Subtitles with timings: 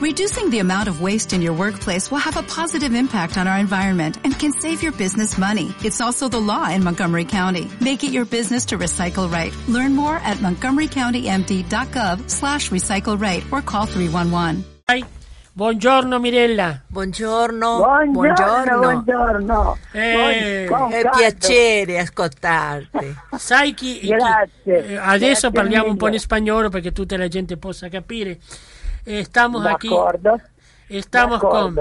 [0.00, 3.58] Reducing the amount of waste in your workplace will have a positive impact on our
[3.58, 5.74] environment and can save your business money.
[5.84, 7.68] It's also the law in Montgomery County.
[7.82, 9.52] Make it your business to recycle right.
[9.68, 14.64] Learn more at montgomerycountymd.gov slash recycle right or call 311.
[14.88, 15.04] Hi.
[15.52, 16.80] Buongiorno Mirella.
[16.86, 17.84] Buongiorno.
[18.10, 19.78] Buongiorno, buongiorno.
[19.92, 23.14] Eh, Con È piacere ascoltarti.
[23.36, 27.28] Sai chi, chi- Grazie, eh, adesso grazie parliamo un po' in spagnolo perché tutta la
[27.28, 28.38] gente possa capire.
[29.04, 30.40] Estamos aquí, D'accordo.
[30.88, 31.76] estamos con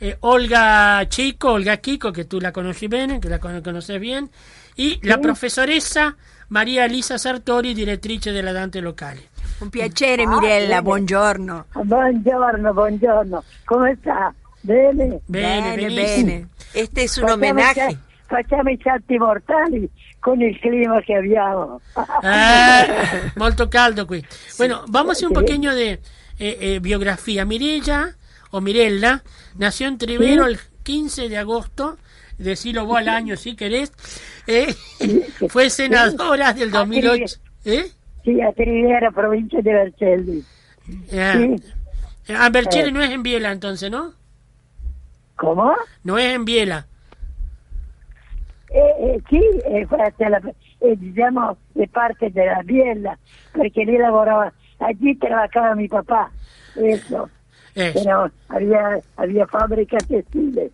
[0.00, 4.30] eh, Olga Chico, Olga Kiko, que tú la conoces bien, que la cono- conoces bien,
[4.76, 6.16] y la profesoressa
[6.48, 9.28] Maria Elisa Sartori, direttrice della Dante Locale.
[9.60, 10.82] Un piacere Mirella, bene.
[10.82, 11.66] buongiorno.
[11.82, 13.42] Buongiorno, buongiorno.
[13.64, 14.32] Come sta?
[14.60, 15.20] Bene?
[15.26, 16.48] Bene, Bene, bene.
[16.72, 17.90] Este es un Facciamo i homenaje.
[17.90, 21.80] sa- Facciamo i salti mortali con il clima che abbiamo.
[22.22, 24.22] Eh, molto caldo qui.
[24.58, 25.40] Bueno, vamos a hacer un Sí.
[25.40, 25.98] pequeño de
[26.38, 27.44] eh, eh, biografía.
[27.44, 28.16] Mirella,
[28.50, 29.22] o Mirella,
[29.56, 31.98] nació en Trivero el 15 de agosto,
[32.38, 33.92] decilo vos al año si querés.
[34.46, 34.74] Eh,
[35.48, 37.36] fue senadora del 2008.
[37.64, 37.92] ¿Eh?
[38.24, 40.44] Sì, a Trivera, provincia di Vercelli.
[41.10, 41.56] Eh,
[42.28, 42.92] ah, Berchele Eh.
[42.92, 44.14] no es en Biela entonces, ¿no?
[45.36, 45.72] Come?
[46.02, 46.86] No es en Biela.
[48.70, 50.40] Eh, eh, eh, questa è, la,
[50.96, 53.16] diciamo, è parte della Biella,
[53.52, 56.30] perché lì lavorava, allí trabajaba mi papà.
[56.76, 57.28] Eso.
[57.74, 60.72] Pero había, había fábrica textiles.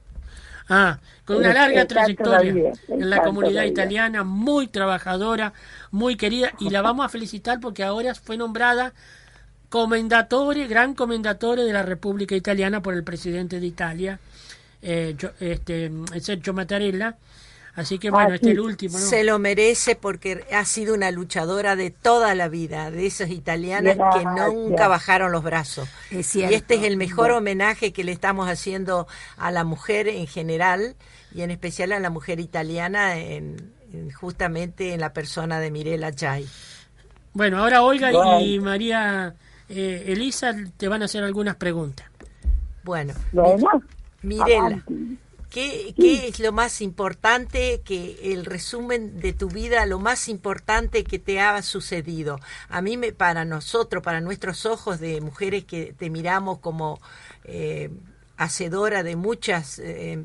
[0.68, 5.52] Ah, con una larga trayectoria en la comunidad italiana, muy trabajadora,
[5.90, 8.94] muy querida, y la vamos a felicitar porque ahora fue nombrada
[9.68, 14.18] comendatore, gran comendatore de la República Italiana por el presidente de Italia,
[14.80, 17.16] eh, este, Sergio Mattarella.
[17.76, 19.04] Así que bueno, Ah, este es el último, ¿no?
[19.04, 23.96] Se lo merece porque ha sido una luchadora de toda la vida, de esas italianas
[24.14, 25.88] que nunca bajaron los brazos.
[26.10, 26.36] Es.
[26.36, 30.94] Y este es el mejor homenaje que le estamos haciendo a la mujer en general
[31.34, 33.56] y en especial a la mujer italiana en,
[33.92, 36.46] en- justamente en la persona de Mirella Jai.
[37.32, 38.60] Bueno, ahora Olga y.
[38.60, 39.34] María
[39.68, 42.06] eh, Elisa te van a hacer algunas preguntas.
[42.84, 43.14] Bueno,
[44.38, 45.18] avanti.
[45.54, 51.04] ¿Qué, qué es lo más importante que el resumen de tu vida, lo más importante
[51.04, 52.40] que te ha sucedido?
[52.68, 57.00] A mí, me, para nosotros, para nuestros ojos de mujeres que te miramos como
[57.44, 57.90] eh,
[58.36, 60.24] hacedora de muchas eh,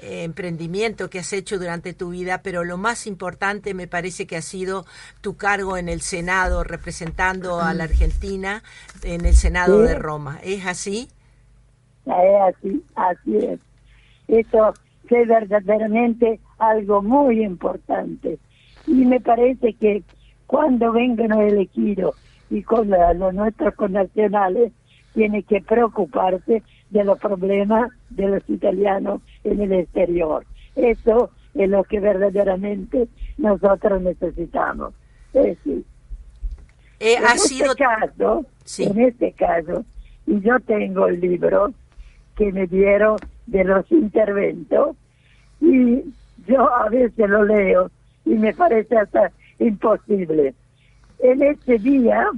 [0.00, 4.42] emprendimientos que has hecho durante tu vida, pero lo más importante me parece que ha
[4.42, 4.84] sido
[5.22, 8.62] tu cargo en el Senado, representando a la Argentina
[9.02, 9.82] en el Senado Sí.
[9.82, 10.38] de Roma.
[10.42, 11.08] ¿Es así?
[12.06, 13.60] Es así, así es.
[14.28, 14.74] Eso
[15.10, 18.38] es verdaderamente algo muy importante.
[18.86, 20.02] Y me parece que
[20.46, 22.14] cuando vengan a elegidos
[22.50, 24.72] y con la- los nuestros connacionales,
[25.14, 30.44] tiene que preocuparse de los problemas de los italianos en el exterior.
[30.76, 34.94] Eso es lo que verdaderamente nosotros necesitamos.
[35.32, 35.84] Es decir,
[37.00, 38.84] Eh, en ha este sido caso, Sí.
[38.84, 39.84] en este caso,
[40.26, 41.72] y yo tengo el libro
[42.36, 43.16] que me dieron
[43.48, 44.96] de los interventos
[45.60, 46.04] y
[46.46, 47.90] yo a veces lo leo
[48.24, 50.54] y me parece hasta imposible.
[51.20, 52.30] En este día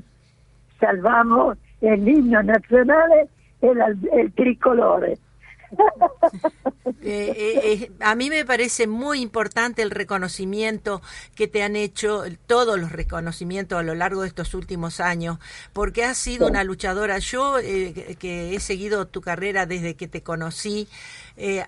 [0.79, 3.29] salvamos el himno nacional,
[3.61, 5.19] el, el tricolore.
[7.03, 11.01] Eh, eh, eh, a mí me parece muy importante el reconocimiento
[11.35, 15.39] que te han hecho, todos los reconocimientos a lo largo de estos últimos años,
[15.73, 17.19] porque has sido una luchadora.
[17.19, 20.89] Yo, eh, que he seguido tu carrera desde que te conocí,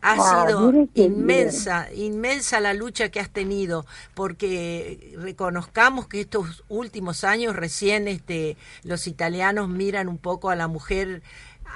[0.02, 7.24] ha Ah, sido inmensa, inmensa la lucha que has tenido, porque reconozcamos que estos últimos
[7.24, 11.22] años recién este, los italianos miran un poco a la mujer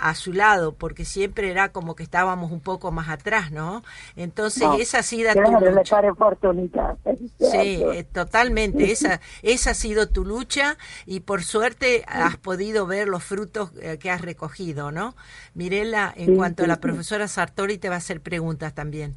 [0.01, 3.83] a su lado, porque siempre era como que estábamos un poco más atrás, ¿no?
[4.17, 5.97] Entonces, No, esa ha sido claro, tu lucha.
[6.13, 6.99] oportunidad.
[7.39, 8.91] Sí, eh, totalmente.
[8.93, 13.99] Esa, esa ha sido tu lucha y por suerte has podido ver los frutos eh,
[13.99, 15.15] que has recogido, ¿no?
[15.55, 19.17] Mirela, en Sí, cuanto a la profesora Sartori, te va a hacer preguntas también.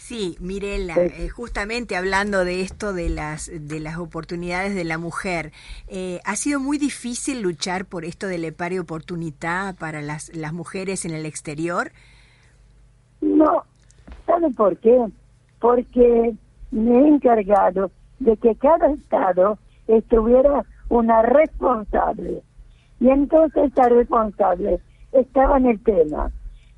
[0.00, 1.00] Sí, Mirella, Sí.
[1.24, 5.52] eh, justamente hablando de esto de las de las oportunidades de la mujer,
[5.88, 10.54] eh, ha sido muy difícil luchar por esto de le pare oportunidad para las, las
[10.54, 11.92] mujeres en el exterior.
[13.20, 13.64] No,
[14.26, 14.96] ¿sabe por qué?
[15.60, 16.32] Porque
[16.70, 22.42] me he encargado de que cada estado estuviera una responsable.
[23.00, 24.80] Y entonces esa responsable
[25.12, 26.30] estaba en el tema.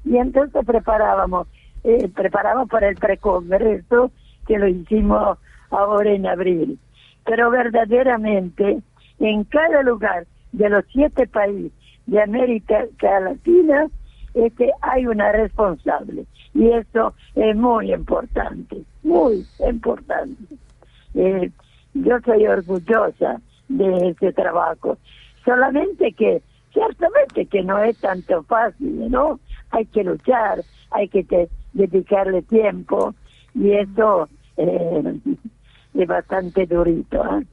[0.05, 1.47] Y entonces preparábamos,
[1.85, 4.11] eh, preparamos para el precongreso
[4.47, 5.39] que lo hicimos
[5.71, 6.79] ahora en abril.
[7.25, 8.83] Pero verdaderamente
[9.19, 11.73] en cada lugar de los siete países
[12.07, 13.87] de América Latina,
[14.35, 16.25] este, hay una responsable.
[16.55, 20.57] Y eso es muy importante, muy importante.
[21.15, 21.51] Eh,
[21.95, 24.99] yo soy orgullosa de ese trabajo.
[25.45, 26.43] Solamente que,
[26.73, 29.41] ciertamente que no es tanto fácil, ¿no?
[29.71, 31.25] Hay que luchar, hay que
[31.73, 33.15] dedicarle tiempo
[33.55, 35.19] y eso eh,
[35.95, 37.23] es bastante durito.
[37.25, 37.47] ¿eh?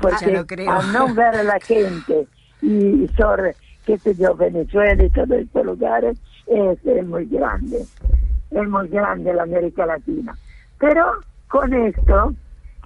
[0.00, 2.26] Porque al no ver a la gente
[2.60, 3.54] y sobre,
[3.86, 7.84] qué sé yo, Venezuela y todos estos lugares, es, es muy grande.
[8.50, 10.36] Es muy grande la América Latina.
[10.78, 12.34] Pero con esto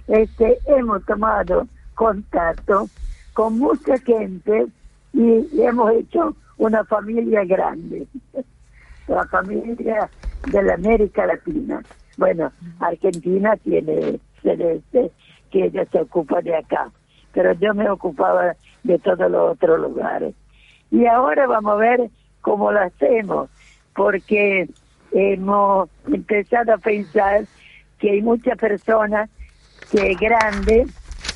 [0.07, 2.89] este, hemos tomado contacto
[3.33, 4.67] con mucha gente
[5.13, 8.07] y hemos hecho una familia grande,
[9.07, 10.09] la familia
[10.51, 11.81] de la América Latina.
[12.17, 15.11] Bueno, Argentina tiene Celeste,
[15.51, 16.89] que ella se ocupa de acá,
[17.33, 20.33] pero yo me ocupaba de todos los otros lugares.
[20.91, 22.09] Y ahora vamos a ver
[22.41, 23.49] cómo lo hacemos,
[23.95, 24.67] porque
[25.11, 27.45] hemos empezado a pensar
[27.99, 29.29] que hay muchas personas
[29.91, 30.85] que es grande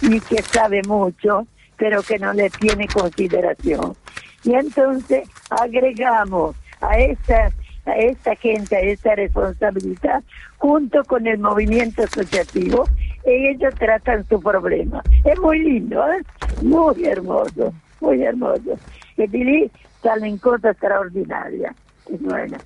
[0.01, 1.47] y que sabe mucho,
[1.77, 3.95] pero que no le tiene consideración.
[4.43, 7.51] Y entonces agregamos a esta,
[7.85, 10.23] a esta gente, a esta responsabilidad,
[10.57, 12.87] junto con el movimiento asociativo,
[13.23, 15.01] ellos tratan su problema.
[15.23, 16.23] Es muy lindo, ¿eh?
[16.61, 18.77] muy hermoso, muy hermoso.
[19.17, 21.75] Y Billy salen cosas extraordinarias.
[22.19, 22.57] Bueno.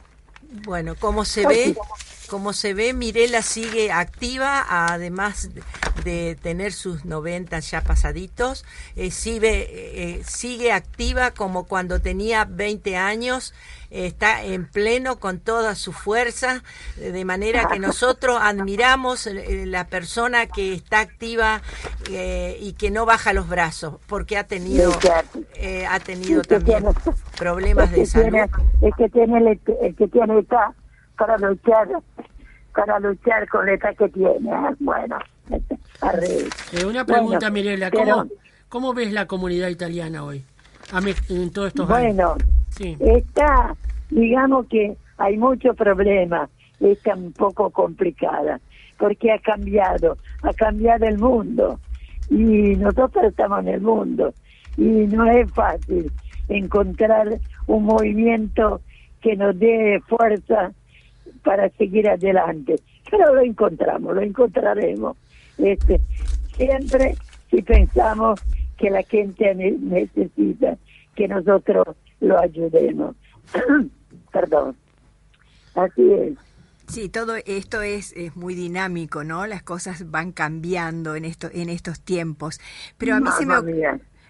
[0.66, 1.76] Bueno, como se ve,
[2.30, 5.50] como se ve, Mirela sigue activa, además
[6.06, 8.64] de tener sus 90 ya pasaditos,
[8.96, 13.54] eh, sigue, eh, sigue activa como cuando tenía 20 años,
[13.90, 16.64] está en pleno con toda su fuerza,
[16.96, 21.62] de manera que nosotros admiramos eh, la persona que está activa
[22.08, 24.94] y que no baja los brazos, porque ha tenido,
[25.90, 26.86] ha tenido también
[27.36, 28.38] problemas de salud.
[28.82, 30.44] Es que tiene, el que tiene
[31.18, 31.88] para luchar
[32.76, 34.52] para luchar con la que tiene.
[34.52, 34.76] ¿eh?
[34.80, 35.18] Bueno,
[36.02, 37.92] eh, una pregunta, Mirela,
[38.70, 40.44] ¿cómo, ves la comunidad italiana hoy?
[41.30, 42.36] en todos estos bueno,
[42.80, 43.76] está,
[44.12, 46.50] digamos que hay muchos problemas,
[46.80, 48.60] está un poco complicada,
[48.98, 51.80] porque ha cambiado, ha cambiado el mundo,
[52.30, 54.34] y nosotros estamos en el mundo,
[54.78, 56.12] y no es fácil
[56.50, 58.82] encontrar un movimiento
[59.22, 60.72] que nos dé fuerza
[61.44, 62.76] para seguir adelante.
[63.10, 65.18] Pero lo encontramos, lo encontraremos.
[65.58, 66.02] Este,
[66.56, 67.16] siempre
[67.50, 68.40] si pensamos
[68.78, 70.78] que la gente necesita
[71.16, 73.16] que nosotros lo ayudemos.
[74.32, 74.76] Perdón.
[75.76, 76.34] Así es.
[76.88, 79.48] Sí, todo esto es, es, muy dinámico, ¿no?
[79.48, 82.60] Las cosas van cambiando en esto, en estos tiempos.
[82.98, 83.56] Pero a mí se me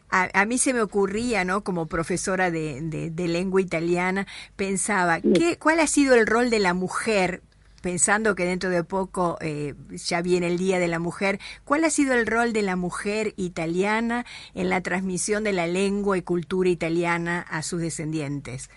[0.09, 1.63] a, mí se me ocurría, ¿no?
[1.63, 7.41] Como profesora de, lengua italiana, pensaba, ¿qué, ¿cuál ha sido el rol de la mujer?
[7.85, 11.91] Pensando que dentro de poco eh, ya viene el Día de la Mujer, ¿cuál ha
[11.91, 16.67] sido el rol de la mujer italiana en la transmisión de la lengua y cultura
[16.67, 18.71] italiana a sus descendientes?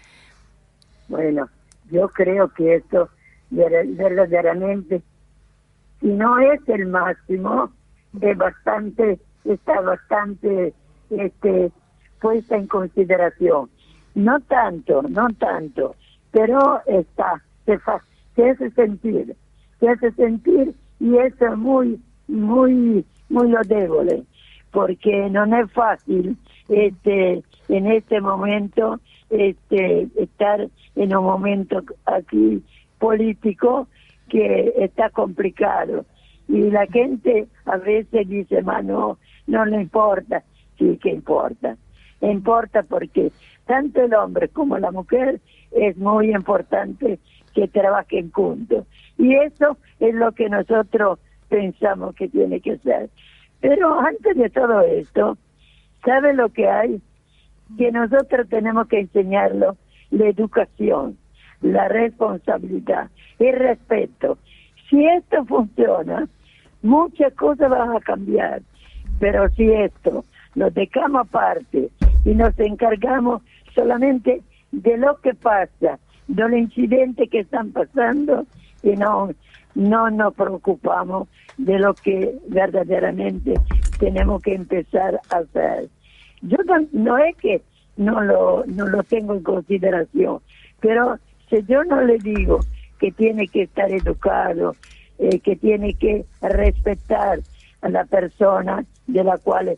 [1.09, 1.49] Bueno,
[1.91, 3.09] yo creo que esto
[3.49, 5.01] verdaderamente,
[6.01, 7.73] si no es el máximo,
[8.21, 10.75] es bastante, está bastante
[11.09, 11.73] este,
[12.21, 13.71] puesta en consideración.
[14.15, 15.97] No tanto, no tanto,
[16.31, 17.79] pero está, se,
[18.38, 19.35] se hace sentir,
[19.80, 24.25] se hace sentir y eso es muy, muy, muy débil
[24.71, 26.37] porque no es fácil
[26.68, 32.62] este en este momento este estar en un momento aquí
[33.00, 33.88] político
[34.28, 36.07] que está complicado
[36.47, 39.18] y la gente a veces dice, no,
[39.49, 40.45] no le importa
[40.78, 41.76] sí que importa.
[42.21, 43.33] Importa porque
[43.66, 45.40] tanto el hombre como la mujer
[45.73, 47.18] es muy importante
[47.55, 48.87] que trabajen juntos.
[49.17, 53.11] Y eso es lo que nosotros pensamos que tiene que ser.
[53.61, 55.37] Pero antes de todo esto,
[56.05, 57.00] ¿sabe lo que hay?
[57.76, 59.76] Que nosotros tenemos que enseñarlo
[60.11, 61.19] la educación,
[61.61, 64.38] la responsabilidad, el respeto.
[64.88, 66.28] Si esto funciona,
[66.83, 68.62] muchas cosas van a cambiar.
[69.19, 70.25] Pero si esto
[70.55, 71.90] nos dejamos aparte
[72.25, 73.43] y nos encargamos
[73.75, 78.47] solamente de lo que pasa, de los incidentes que están pasando
[78.82, 79.30] y no,
[79.75, 83.54] no nos preocupamos de lo que verdaderamente
[83.99, 85.88] tenemos que empezar a hacer.
[86.42, 86.58] Yo
[86.92, 87.62] no, es que
[87.97, 90.40] no lo, no lo tengo en consideración,
[90.80, 91.18] pero
[91.50, 92.61] si yo no le digo
[93.00, 94.76] que tiene que estar educado,
[95.18, 97.40] eh, que tiene que respetar
[97.80, 99.76] a la persona de la cual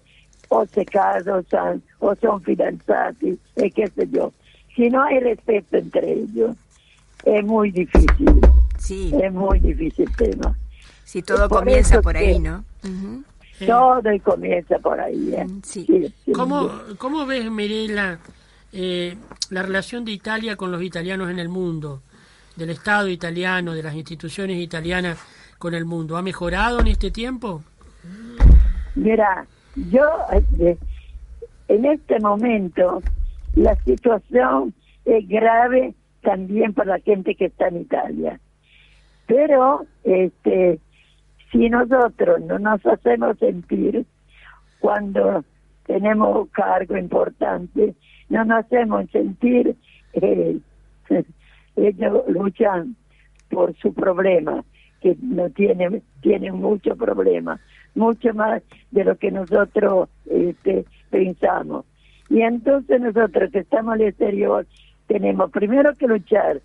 [0.49, 4.33] o se casan o son fidanzati e qué sé yo.
[4.75, 6.57] Si no hay respeto entre ellos,
[7.25, 8.41] es muy difícil.
[8.79, 9.13] Sí.
[9.23, 10.57] Es muy difícil el tema.
[11.05, 12.65] Si todo comienza por ahí, ¿no?
[13.67, 15.35] Todo comienza por ahí.
[15.35, 15.45] ¿eh?
[15.45, 16.15] Mm, sí.
[16.33, 18.19] ¿Cómo, ¿Cómo ves, Mirela,
[18.73, 19.17] eh,
[19.51, 22.03] la relación de Italia con los italianos en el mundo?
[22.57, 25.19] Del Estado italiano, de las instituciones italianas
[25.59, 26.17] con el mundo.
[26.17, 27.63] ¿Ha mejorado en este tiempo?
[28.95, 29.47] Mira,
[29.91, 30.05] yo
[30.59, 30.77] eh,
[31.69, 33.03] en este momento
[33.55, 38.41] la situación es grave también para la gente que está en Italia.
[39.27, 40.81] Pero este
[41.51, 44.07] si nosotros no nos hacemos sentir
[44.79, 45.45] cuando
[45.87, 47.95] tenemos cargo importante,
[48.29, 49.77] no nos hacemos sentir,
[50.13, 50.59] eh,
[51.77, 52.97] ellos luchan
[53.51, 54.65] por su problema,
[55.01, 57.59] que no tienen, tienen mucho problema,
[57.95, 61.85] mucho más de lo que nosotros este, pensamos.
[62.31, 64.67] Y entonces nosotros que estamos al exterior
[65.09, 66.61] tenemos primero que luchar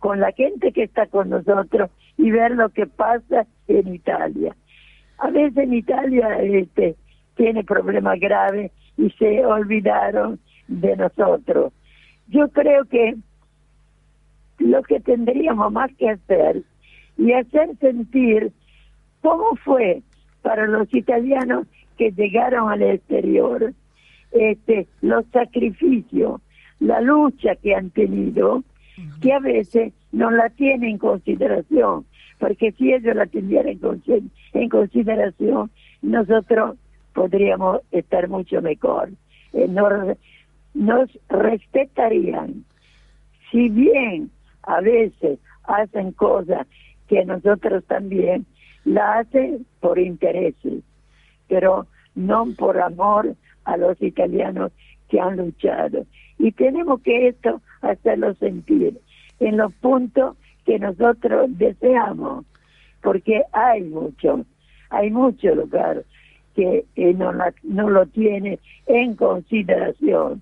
[0.00, 4.54] con la gente que está con nosotros y ver lo que pasa en Italia.
[5.18, 6.96] A veces en Italia este,
[7.36, 11.72] tiene problemas graves y se olvidaron de nosotros.
[12.28, 13.14] Yo creo que
[14.58, 16.62] lo que tendríamos más que hacer
[17.16, 18.52] y hacer sentir
[19.22, 20.02] cómo fue
[20.42, 21.66] para los italianos
[21.96, 23.72] que llegaron al exterior,
[24.34, 26.40] este, los sacrificios,
[26.80, 28.62] la lucha que han tenido,
[29.20, 32.04] que a veces no la tienen en consideración,
[32.38, 33.78] porque si ellos la tuvieran
[34.52, 35.70] en consideración,
[36.02, 36.76] nosotros
[37.12, 39.10] podríamos estar mucho mejor.
[39.52, 40.16] Eh, nos,
[40.74, 42.64] nos respetarían.
[43.50, 44.30] Si bien
[44.62, 46.66] a veces hacen cosas
[47.08, 48.46] que nosotros también
[48.84, 50.82] la hacen por intereses,
[51.48, 54.72] pero no por amor a los italianos
[55.08, 56.06] que han luchado.
[56.38, 58.98] Y tenemos que esto hacerlo sentir
[59.40, 62.44] en los puntos que nosotros deseamos,
[63.02, 64.44] porque hay mucho,
[64.90, 66.04] hay mucho lugar
[66.54, 70.40] que eh, no, no lo tiene en consideración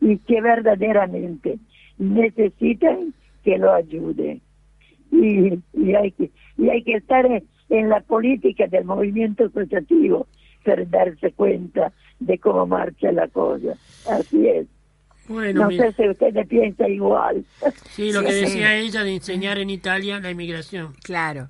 [0.00, 1.58] y que verdaderamente
[1.98, 4.40] necesitan que lo ayude.
[5.10, 7.26] Y, y, hay, que, y hay que estar
[7.68, 10.26] en la política del movimiento asociativo
[10.64, 13.74] para darse cuenta de cómo marcha la cosa.
[14.08, 14.66] Así es.
[15.28, 17.44] Bueno, no sé si usted piensa igual.
[17.90, 20.94] Sí, lo que decía ella de enseñar en Italia la inmigración.
[21.02, 21.48] Claro.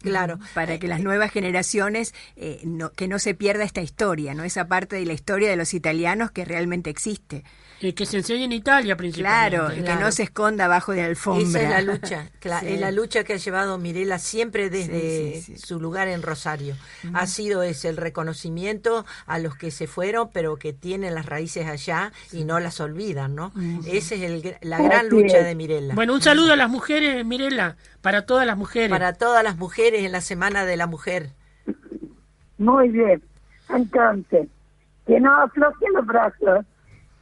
[0.00, 4.44] Claro, para que las nuevas generaciones, eh, no, que no se pierda esta historia, no
[4.44, 7.44] esa parte de la historia de los italianos que realmente existe.
[7.80, 9.56] Que se enseñe en Italia principalmente.
[9.56, 11.48] Claro, que no se esconda abajo de la alfombra.
[11.48, 12.30] Esa es la lucha,
[12.62, 16.76] es la lucha que ha llevado Mirela siempre desde su lugar en Rosario.
[17.14, 21.66] Ha sido ese el reconocimiento a los que se fueron, pero que tienen las raíces
[21.66, 23.52] allá y no las olvidan, ¿no?
[23.86, 25.94] Esa es el, la gran lucha de Mirela.
[25.94, 28.90] Bueno, un saludo a las mujeres, Mirela, para todas las mujeres.
[28.90, 31.30] Para todas las mujeres en la Semana de la Mujer.
[32.58, 33.22] Muy bien.
[33.68, 34.48] Entonces,
[35.06, 36.66] que no aflojen los brazos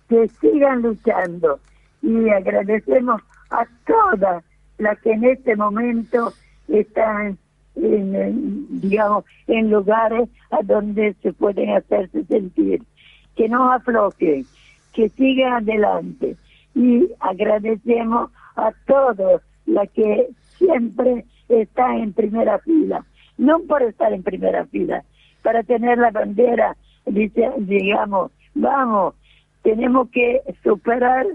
[0.08, 1.61] que sigan luchando
[2.02, 4.44] y agradecemos a todas
[4.78, 6.32] las que en este momento
[6.68, 7.38] están
[7.76, 12.82] en, digamos en lugares a donde se pueden hacerse sentir
[13.37, 14.47] que no aflojen
[14.92, 16.37] que sigan adelante
[16.75, 23.04] y agradecemos a todos las que siempre están en primera fila
[23.38, 25.04] no por estar en primera fila
[25.42, 29.14] para tener la bandera digamos vamos
[29.62, 31.26] tenemos que superar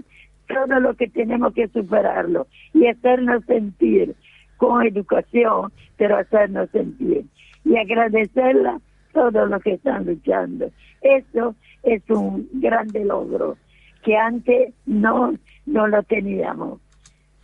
[0.46, 4.14] todo lo que tenemos que superarlo y hacernos sentir
[4.56, 7.24] con educación, pero hacernos sentir
[7.64, 8.80] y agradecerla
[9.12, 10.70] todos los que están luchando.
[11.00, 13.56] Eso es un grande logro
[14.02, 15.34] que antes no,
[15.66, 16.80] no lo teníamos.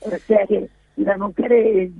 [0.00, 0.68] O sea que
[1.04, 1.90] la mujer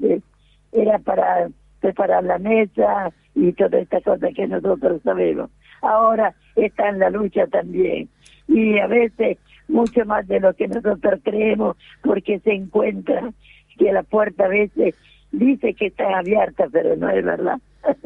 [0.73, 1.49] era para
[1.81, 5.51] preparar la mesa y toda esta cosa que nosotros sabemos.
[5.83, 8.09] Ahora está en la lucha también
[8.49, 9.39] y a veces
[9.69, 13.33] mucho más de lo que nosotros creemos porque se encuentra
[13.79, 14.95] que la puerta a veces
[15.33, 17.59] dice que está abierta, pero no es verdad.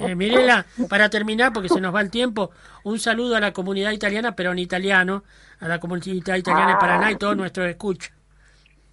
[0.00, 2.50] Eh, Mirela, para terminar, porque se nos va el tiempo,
[2.84, 5.24] un saludo a la comunidad italiana, pero en italiano,
[5.58, 8.12] a la comunidad italiana de Paraná y todos nuestros escuchos.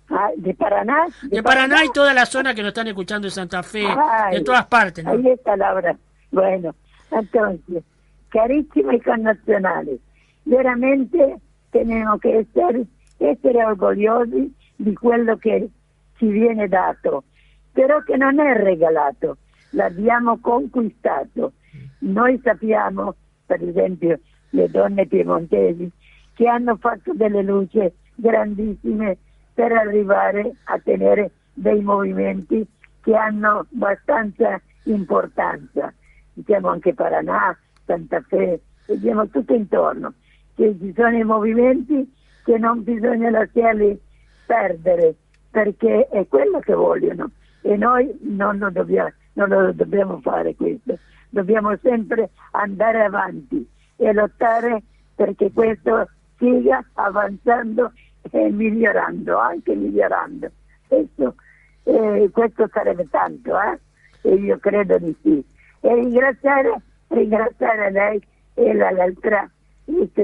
[0.10, 1.08] Ah, ¿De Paraná?
[1.24, 3.86] De, Paraná, y toda la zona que nos están escuchando de Santa Fe,
[4.32, 5.06] de todas partes.
[5.06, 5.98] Ahí está la hora.
[6.32, 6.74] Bueno,
[7.12, 7.84] entonces,
[8.30, 10.00] carísimos connazionali,
[10.46, 11.38] veramente
[11.72, 12.86] tenemos che essere,
[13.18, 15.70] essere orgogliosi di quello che
[16.18, 17.26] ci viene dato,
[17.74, 19.38] però che non è regalato,
[19.72, 21.54] l'abbiamo conquistato.
[22.00, 24.20] Noi sappiamo, per esempio,
[24.52, 25.90] le donne piemontesi,
[26.34, 29.18] che hanno fatto delle luci grandissime
[29.58, 32.64] per arrivare a tenere dei movimenti
[33.02, 35.92] che hanno abbastanza importanza.
[36.34, 40.14] Diciamo anche Paranà, Santa Fe, vediamo tutto intorno,
[40.54, 42.08] che ci sono i movimenti
[42.44, 44.00] che non bisogna lasciarli
[44.46, 45.16] perdere,
[45.50, 47.32] perché è quello che vogliono.
[47.62, 51.00] E noi non lo dobbiamo, non lo dobbiamo fare questo,
[51.30, 54.84] dobbiamo sempre andare avanti e lottare
[55.16, 57.92] perché questo siga avanzando
[58.32, 60.50] e migliorando, anche migliorando.
[60.88, 61.36] Questo,
[61.84, 64.30] eh, questo sarebbe tanto, eh?
[64.30, 65.44] Io credo di sì.
[65.80, 68.22] E ringraziare, ringraziare lei
[68.56, 69.50] e l'altra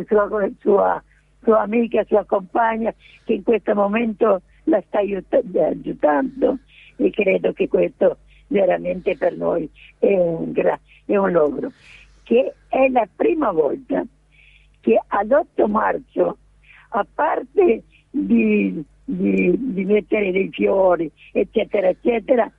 [0.08, 0.28] sua,
[0.60, 1.04] sua,
[1.42, 2.94] sua amica, sua compagna
[3.24, 6.58] che in questo momento la sta aiutando
[6.96, 8.18] e credo che questo
[8.48, 9.70] veramente per noi
[10.00, 11.72] è un, gra- è un logro,
[12.24, 14.04] che è la prima volta
[14.80, 16.38] che all'8 marzo,
[16.90, 17.84] a parte
[18.16, 22.50] di, di, di mettere dei fiori, eccetera, eccetera,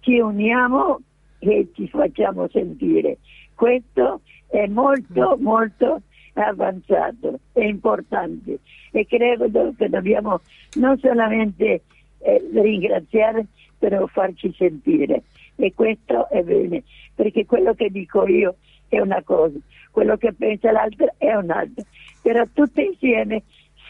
[0.00, 1.00] ci uniamo
[1.40, 3.18] e ci facciamo sentire.
[3.54, 6.02] Questo è molto, molto
[6.34, 8.60] avanzato, è importante.
[8.92, 10.40] E credo che dobbiamo
[10.74, 11.82] non solamente
[12.18, 13.46] eh, ringraziare,
[13.78, 15.22] però farci sentire.
[15.56, 16.82] E questo è bene,
[17.14, 18.56] perché quello che dico io
[18.88, 19.58] è una cosa,
[19.90, 21.84] quello che pensa l'altro è un'altra,
[22.22, 23.42] però tutti insieme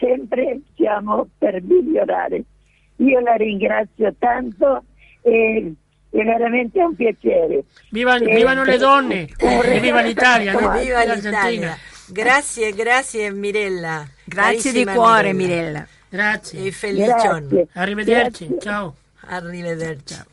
[0.03, 2.43] sempre siamo per migliorare.
[2.97, 4.83] Io la ringrazio tanto
[5.21, 5.73] e
[6.09, 7.63] è veramente un piacere.
[7.89, 10.71] Viva, vivano le donne e viva l'Italia, no?
[10.77, 11.77] viva l'Italia.
[12.07, 14.05] Grazie, grazie Mirella.
[14.25, 15.87] Grazie di cuore Mirella.
[16.09, 16.67] Grazie.
[16.67, 17.67] E felicione.
[17.73, 18.95] Arrivederci, ciao.
[19.21, 20.31] Arrivederci.